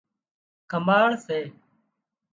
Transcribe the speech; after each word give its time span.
ڪماۯ 0.71 1.07
سي 1.25 1.39